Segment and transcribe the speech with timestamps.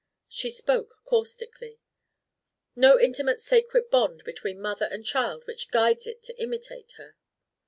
[0.27, 1.77] She spoke caustically:
[2.75, 7.15] "No intimate sacred bond between mother and child which guides it to imitate her?"